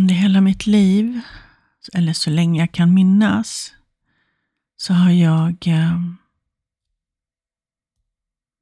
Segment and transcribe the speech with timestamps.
[0.00, 1.20] Under hela mitt liv,
[1.92, 3.72] eller så länge jag kan minnas,
[4.76, 6.00] så har jag eh,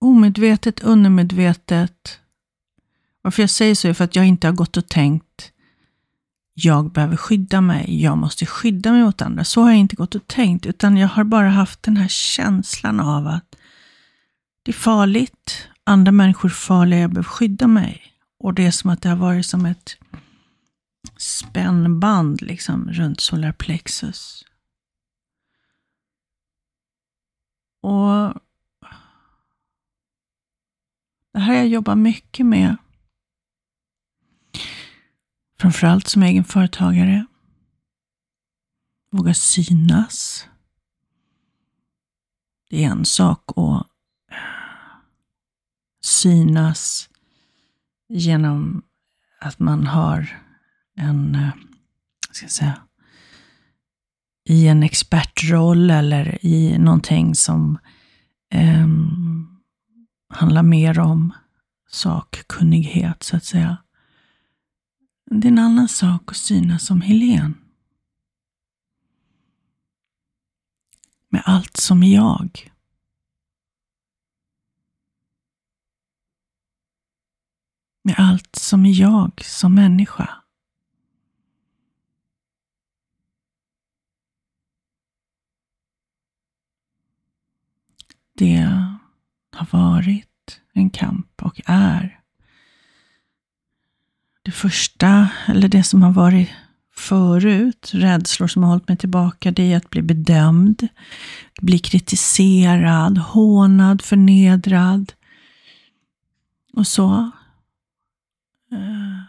[0.00, 2.20] omedvetet, undermedvetet,
[3.22, 5.52] varför jag säger så är för att jag inte har gått och tänkt
[6.54, 9.44] jag behöver skydda mig, jag måste skydda mig mot andra.
[9.44, 13.00] Så har jag inte gått och tänkt, utan jag har bara haft den här känslan
[13.00, 13.56] av att
[14.62, 18.02] det är farligt, andra människor är farliga, jag behöver skydda mig.
[18.38, 19.96] Och det är som att det har varit som ett
[21.16, 24.44] spännband liksom, runt solarplexus.
[27.80, 28.34] Och
[31.32, 32.76] det här har jag jobbat mycket med.
[35.58, 37.26] Framförallt som egen företagare.
[39.10, 40.48] Våga synas.
[42.70, 43.86] Det är en sak att
[46.02, 47.10] synas
[48.08, 48.82] genom
[49.40, 50.45] att man har
[50.96, 51.50] en, eh,
[52.30, 52.82] ska jag säga,
[54.48, 57.78] i en expertroll eller i någonting som
[58.50, 58.86] eh,
[60.34, 61.32] handlar mer om
[61.88, 63.76] sakkunnighet, så att säga.
[65.30, 67.54] Det är en annan sak att synas som Helen.
[71.28, 72.72] Med allt som är jag.
[78.04, 80.45] Med allt som är jag som människa.
[88.36, 88.86] Det
[89.56, 92.20] har varit en kamp och är
[94.42, 96.50] det första, eller det som har varit
[96.94, 100.88] förut, rädslor som har hållit mig tillbaka, det är att bli bedömd,
[101.60, 105.12] bli kritiserad, hånad, förnedrad
[106.72, 107.30] och så.
[108.72, 109.20] Eh,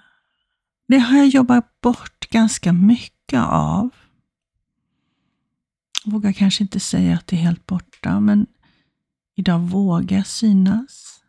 [0.87, 3.89] det har jag jobbat bort ganska mycket av.
[6.05, 8.47] Jag vågar kanske inte säga att det är helt borta, men
[9.37, 11.19] idag vågar jag synas.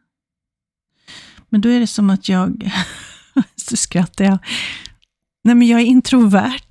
[1.49, 2.73] Men då är det som att jag
[3.57, 4.39] så skrattar jag.
[5.45, 6.63] Nej, men jag är introvert.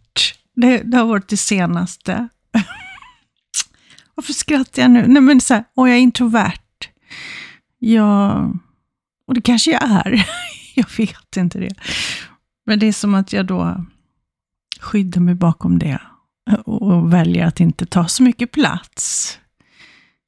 [0.56, 2.28] Det, det har varit det senaste.
[4.16, 5.08] Varför skrattar jag nu?
[5.08, 6.90] Nej, men så här, åh, jag är introvert.
[7.80, 8.58] Jag,
[9.28, 10.28] och det kanske jag är.
[10.76, 11.76] jag vet inte det.
[12.66, 13.86] Men det är som att jag då
[14.80, 16.02] skyddar mig bakom det
[16.66, 19.38] och väljer att inte ta så mycket plats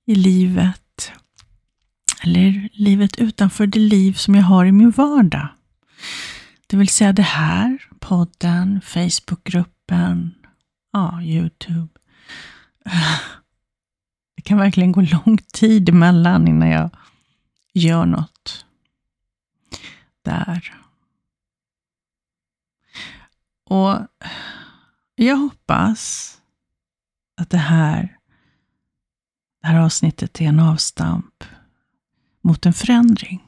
[0.05, 0.88] i livet.
[2.29, 5.47] Eller livet utanför det liv som jag har i min vardag.
[6.67, 10.35] Det vill säga det här, podden, Facebookgruppen,
[10.93, 11.87] ja, Youtube.
[14.35, 16.89] Det kan verkligen gå lång tid emellan innan jag
[17.73, 18.65] gör något
[20.21, 20.73] där.
[23.65, 23.97] Och
[25.15, 26.37] jag hoppas
[27.41, 28.17] att det här,
[29.61, 31.43] det här avsnittet är en avstamp
[32.41, 33.43] mot en förändring.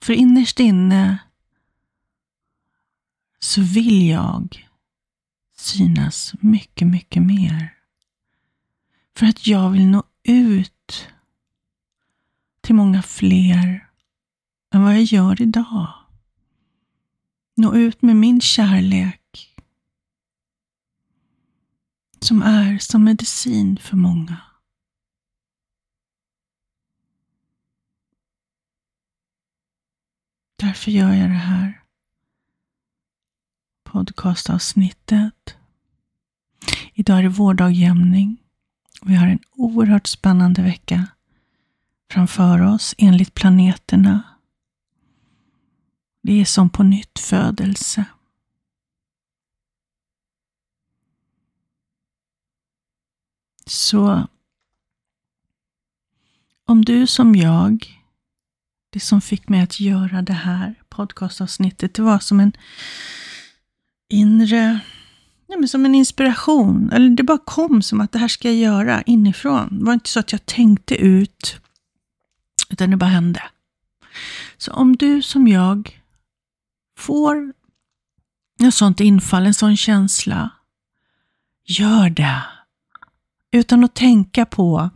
[0.00, 1.18] För innerst inne
[3.38, 4.68] så vill jag
[5.56, 7.74] synas mycket, mycket mer.
[9.16, 11.08] För att jag vill nå ut
[12.60, 13.88] till många fler
[14.74, 15.92] än vad jag gör idag.
[17.56, 19.54] Nå ut med min kärlek
[22.20, 24.51] som är som medicin för många.
[30.62, 31.82] Därför gör jag det här
[33.84, 35.56] podcastavsnittet.
[36.94, 38.42] Idag är det vårdagjämning.
[39.02, 41.06] Vi har en oerhört spännande vecka
[42.10, 44.22] framför oss enligt planeterna.
[46.22, 48.04] Det är som på nytt födelse.
[53.66, 54.28] Så
[56.64, 58.01] om du som jag
[58.92, 62.52] det som fick mig att göra det här podcastavsnittet, det var som en
[64.08, 64.80] inre,
[65.48, 66.90] nej men som en inspiration.
[66.92, 69.78] Eller det bara kom som att det här ska jag göra inifrån.
[69.78, 71.60] Det var inte så att jag tänkte ut,
[72.70, 73.42] utan det bara hände.
[74.56, 76.00] Så om du som jag
[76.98, 77.52] får
[78.62, 80.50] ett sånt infall, en sån känsla,
[81.64, 82.42] gör det.
[83.52, 84.90] Utan att tänka på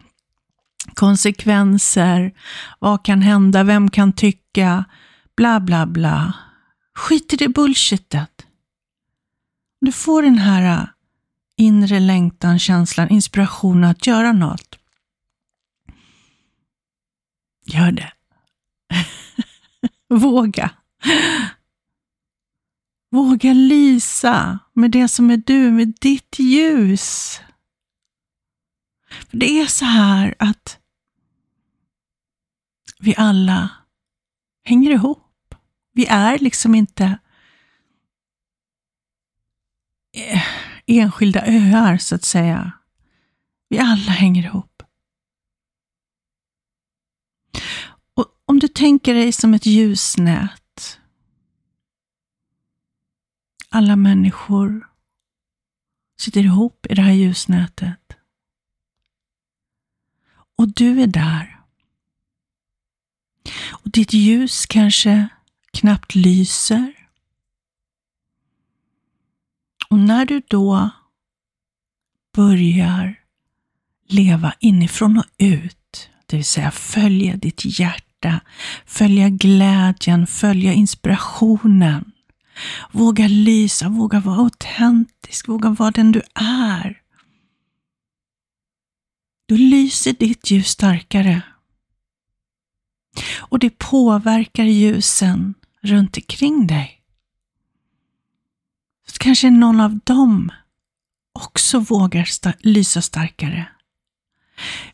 [0.96, 2.32] konsekvenser,
[2.78, 4.84] vad kan hända, vem kan tycka,
[5.36, 6.32] bla bla bla.
[6.94, 8.46] Skit i det bullshitet.
[9.80, 10.88] Du får den här äh,
[11.56, 14.78] inre längtan, känslan, inspirationen att göra något.
[17.66, 18.12] Gör det.
[20.14, 20.70] Våga.
[23.10, 27.40] Våga lysa med det som är du, med ditt ljus.
[29.30, 30.78] För Det är så här att
[32.98, 33.70] vi alla
[34.64, 35.54] hänger ihop.
[35.92, 37.18] Vi är liksom inte
[40.12, 40.42] eh,
[40.86, 42.72] enskilda öar, så att säga.
[43.68, 44.82] Vi alla hänger ihop.
[48.14, 51.00] Och om du tänker dig som ett ljusnät.
[53.68, 54.88] Alla människor
[56.20, 58.16] sitter ihop i det här ljusnätet.
[60.56, 61.55] Och du är där.
[63.86, 65.28] Och ditt ljus kanske
[65.72, 66.92] knappt lyser.
[69.90, 70.90] Och när du då
[72.34, 73.20] börjar
[74.08, 78.40] leva inifrån och ut, det vill säga följa ditt hjärta,
[78.86, 82.12] följa glädjen, följa inspirationen.
[82.92, 87.00] Våga lysa, våga vara autentisk, våga vara den du är.
[89.48, 91.42] Då lyser ditt ljus starkare.
[93.48, 97.02] Och det påverkar ljusen runt omkring dig.
[99.06, 100.52] Så kanske någon av dem
[101.32, 103.68] också vågar sta lysa starkare.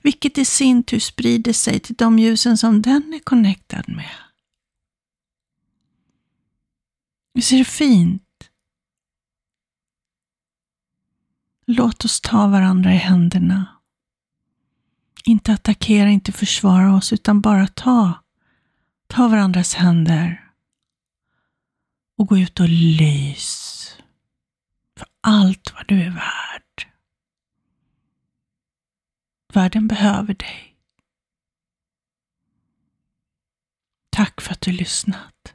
[0.03, 4.11] Vilket i sin tur sprider sig till de ljusen som den är connectad med.
[7.35, 8.23] Visst är det fint?
[11.67, 13.67] Låt oss ta varandra i händerna.
[15.25, 18.22] Inte attackera, inte försvara oss, utan bara ta.
[19.12, 20.50] Ta varandras händer
[22.19, 23.97] och gå ut och lys
[24.97, 26.93] för allt vad du är värd.
[29.55, 30.76] Världen behöver dig.
[34.11, 35.55] Tack för att du lyssnat.